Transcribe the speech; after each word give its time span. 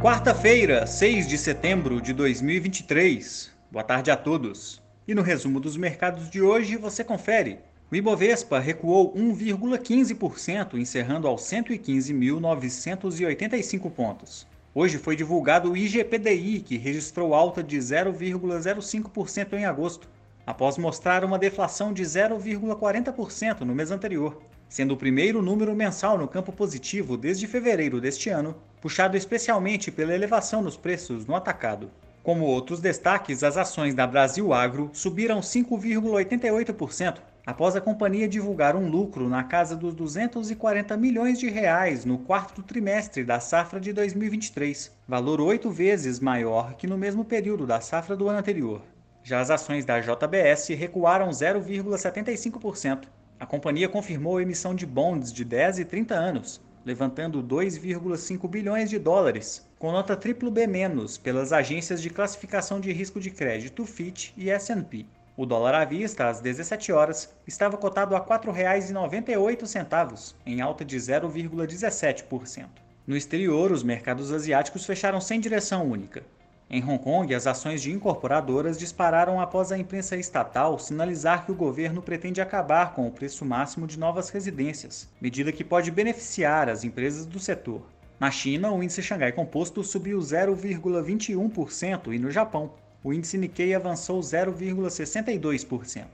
Quarta-feira, 0.00 0.86
6 0.86 1.26
de 1.26 1.36
setembro 1.36 2.00
de 2.00 2.12
2023. 2.12 3.50
Boa 3.68 3.82
tarde 3.82 4.12
a 4.12 4.16
todos. 4.16 4.80
E 5.08 5.14
no 5.14 5.22
resumo 5.22 5.58
dos 5.58 5.76
mercados 5.76 6.30
de 6.30 6.40
hoje 6.40 6.76
você 6.76 7.02
confere. 7.02 7.58
O 7.90 7.96
Ibovespa 7.96 8.60
recuou 8.60 9.12
1,15%, 9.14 10.78
encerrando 10.78 11.26
aos 11.26 11.42
115.985 11.42 13.90
pontos. 13.90 14.46
Hoje 14.72 14.98
foi 14.98 15.16
divulgado 15.16 15.72
o 15.72 15.76
IGPDI, 15.76 16.60
que 16.60 16.78
registrou 16.78 17.34
alta 17.34 17.60
de 17.60 17.76
0,05% 17.76 19.54
em 19.54 19.64
agosto, 19.64 20.08
após 20.48 20.78
mostrar 20.78 21.26
uma 21.26 21.38
deflação 21.38 21.92
de 21.92 22.02
0,40% 22.02 23.60
no 23.60 23.74
mês 23.74 23.90
anterior, 23.90 24.40
sendo 24.66 24.94
o 24.94 24.96
primeiro 24.96 25.42
número 25.42 25.76
mensal 25.76 26.16
no 26.16 26.26
campo 26.26 26.50
positivo 26.52 27.18
desde 27.18 27.46
fevereiro 27.46 28.00
deste 28.00 28.30
ano, 28.30 28.56
puxado 28.80 29.14
especialmente 29.14 29.90
pela 29.90 30.14
elevação 30.14 30.62
nos 30.62 30.74
preços 30.74 31.26
no 31.26 31.36
atacado. 31.36 31.90
Como 32.22 32.46
outros 32.46 32.80
destaques, 32.80 33.44
as 33.44 33.58
ações 33.58 33.94
da 33.94 34.06
Brasil 34.06 34.54
Agro 34.54 34.88
subiram 34.94 35.40
5,88%, 35.40 37.18
após 37.44 37.76
a 37.76 37.80
companhia 37.82 38.26
divulgar 38.26 38.74
um 38.74 38.88
lucro 38.88 39.28
na 39.28 39.44
casa 39.44 39.76
dos 39.76 39.94
240 39.94 40.96
milhões 40.96 41.38
de 41.38 41.50
reais 41.50 42.06
no 42.06 42.20
quarto 42.20 42.62
trimestre 42.62 43.22
da 43.22 43.38
safra 43.38 43.78
de 43.78 43.92
2023, 43.92 44.96
valor 45.06 45.42
oito 45.42 45.70
vezes 45.70 46.18
maior 46.18 46.72
que 46.72 46.86
no 46.86 46.96
mesmo 46.96 47.22
período 47.22 47.66
da 47.66 47.82
safra 47.82 48.16
do 48.16 48.30
ano 48.30 48.38
anterior. 48.38 48.80
Já 49.28 49.40
as 49.40 49.50
ações 49.50 49.84
da 49.84 50.00
JBS 50.00 50.68
recuaram 50.68 51.28
0,75%. 51.28 53.02
A 53.38 53.44
companhia 53.44 53.86
confirmou 53.86 54.38
a 54.38 54.42
emissão 54.42 54.74
de 54.74 54.86
bonds 54.86 55.30
de 55.30 55.44
10 55.44 55.80
e 55.80 55.84
30 55.84 56.14
anos, 56.14 56.62
levantando 56.82 57.42
2,5 57.42 58.48
bilhões 58.48 58.88
de 58.88 58.98
dólares, 58.98 59.68
com 59.78 59.92
nota 59.92 60.16
B- 60.16 60.34
pelas 61.22 61.52
agências 61.52 62.00
de 62.00 62.08
classificação 62.08 62.80
de 62.80 62.90
risco 62.90 63.20
de 63.20 63.30
crédito 63.30 63.84
Fitch 63.84 64.30
e 64.34 64.48
S&P. 64.48 65.04
O 65.36 65.44
dólar 65.44 65.74
à 65.74 65.84
vista, 65.84 66.26
às 66.26 66.40
17 66.40 66.90
horas, 66.90 67.30
estava 67.46 67.76
cotado 67.76 68.16
a 68.16 68.20
R$ 68.20 68.24
4,98, 68.24 70.34
em 70.46 70.62
alta 70.62 70.86
de 70.86 70.96
0,17%. 70.96 72.66
No 73.06 73.14
exterior, 73.14 73.72
os 73.72 73.82
mercados 73.82 74.32
asiáticos 74.32 74.86
fecharam 74.86 75.20
sem 75.20 75.38
direção 75.38 75.86
única. 75.86 76.22
Em 76.70 76.84
Hong 76.84 76.98
Kong, 76.98 77.34
as 77.34 77.46
ações 77.46 77.80
de 77.80 77.90
incorporadoras 77.90 78.78
dispararam 78.78 79.40
após 79.40 79.72
a 79.72 79.78
imprensa 79.78 80.18
estatal 80.18 80.78
sinalizar 80.78 81.46
que 81.46 81.50
o 81.50 81.54
governo 81.54 82.02
pretende 82.02 82.42
acabar 82.42 82.92
com 82.92 83.08
o 83.08 83.10
preço 83.10 83.42
máximo 83.42 83.86
de 83.86 83.98
novas 83.98 84.28
residências, 84.28 85.08
medida 85.18 85.50
que 85.50 85.64
pode 85.64 85.90
beneficiar 85.90 86.68
as 86.68 86.84
empresas 86.84 87.24
do 87.24 87.38
setor. 87.38 87.80
Na 88.20 88.30
China, 88.30 88.70
o 88.70 88.82
índice 88.82 89.02
Xangai 89.02 89.32
Composto 89.32 89.82
subiu 89.82 90.18
0,21% 90.18 92.12
e 92.12 92.18
no 92.18 92.30
Japão, 92.30 92.72
o 93.02 93.14
índice 93.14 93.38
Nikkei 93.38 93.74
avançou 93.74 94.20
0,62%. 94.20 96.04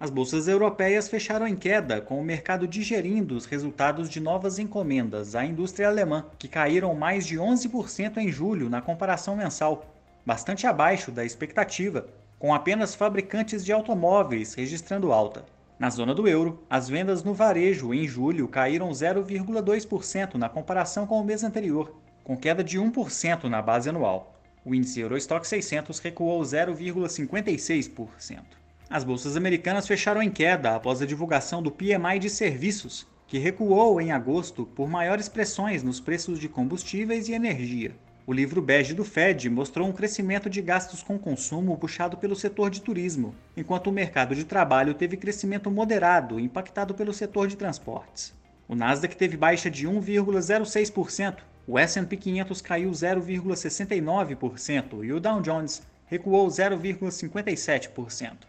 As 0.00 0.10
bolsas 0.10 0.46
europeias 0.46 1.08
fecharam 1.08 1.44
em 1.44 1.56
queda, 1.56 2.00
com 2.00 2.20
o 2.20 2.24
mercado 2.24 2.68
digerindo 2.68 3.36
os 3.36 3.46
resultados 3.46 4.08
de 4.08 4.20
novas 4.20 4.60
encomendas 4.60 5.34
à 5.34 5.44
indústria 5.44 5.88
alemã, 5.88 6.24
que 6.38 6.46
caíram 6.46 6.94
mais 6.94 7.26
de 7.26 7.36
11% 7.36 8.18
em 8.18 8.30
julho 8.30 8.70
na 8.70 8.80
comparação 8.80 9.34
mensal, 9.34 9.92
bastante 10.24 10.68
abaixo 10.68 11.10
da 11.10 11.24
expectativa, 11.24 12.06
com 12.38 12.54
apenas 12.54 12.94
fabricantes 12.94 13.64
de 13.64 13.72
automóveis 13.72 14.54
registrando 14.54 15.12
alta. 15.12 15.44
Na 15.80 15.90
zona 15.90 16.14
do 16.14 16.28
euro, 16.28 16.62
as 16.70 16.88
vendas 16.88 17.24
no 17.24 17.34
varejo 17.34 17.92
em 17.92 18.06
julho 18.06 18.46
caíram 18.46 18.90
0,2% 18.90 20.34
na 20.34 20.48
comparação 20.48 21.08
com 21.08 21.20
o 21.20 21.24
mês 21.24 21.42
anterior, 21.42 21.92
com 22.22 22.36
queda 22.36 22.62
de 22.62 22.78
1% 22.78 23.44
na 23.44 23.60
base 23.60 23.88
anual. 23.88 24.32
O 24.64 24.72
índice 24.72 25.00
Eurostock 25.00 25.44
600 25.44 25.98
recuou 25.98 26.40
0,56%. 26.42 28.58
As 28.90 29.04
bolsas 29.04 29.36
americanas 29.36 29.86
fecharam 29.86 30.22
em 30.22 30.30
queda 30.30 30.74
após 30.74 31.02
a 31.02 31.06
divulgação 31.06 31.62
do 31.62 31.70
PMI 31.70 32.18
de 32.18 32.30
serviços, 32.30 33.06
que 33.26 33.36
recuou 33.36 34.00
em 34.00 34.12
agosto 34.12 34.64
por 34.64 34.88
maiores 34.88 35.28
pressões 35.28 35.82
nos 35.82 36.00
preços 36.00 36.38
de 36.38 36.48
combustíveis 36.48 37.28
e 37.28 37.34
energia. 37.34 37.94
O 38.26 38.32
livro 38.32 38.62
bege 38.62 38.94
do 38.94 39.04
Fed 39.04 39.50
mostrou 39.50 39.86
um 39.86 39.92
crescimento 39.92 40.48
de 40.48 40.62
gastos 40.62 41.02
com 41.02 41.18
consumo 41.18 41.76
puxado 41.76 42.16
pelo 42.16 42.34
setor 42.34 42.70
de 42.70 42.80
turismo, 42.80 43.34
enquanto 43.54 43.88
o 43.88 43.92
mercado 43.92 44.34
de 44.34 44.44
trabalho 44.44 44.94
teve 44.94 45.18
crescimento 45.18 45.70
moderado, 45.70 46.40
impactado 46.40 46.94
pelo 46.94 47.12
setor 47.12 47.46
de 47.46 47.58
transportes. 47.58 48.32
O 48.66 48.74
Nasdaq 48.74 49.14
teve 49.16 49.36
baixa 49.36 49.70
de 49.70 49.86
1,06%, 49.86 51.40
o 51.66 51.78
S&P 51.78 52.16
500 52.16 52.62
caiu 52.62 52.90
0,69% 52.90 55.04
e 55.04 55.12
o 55.12 55.20
Dow 55.20 55.42
Jones 55.42 55.82
recuou 56.06 56.48
0,57%. 56.48 58.48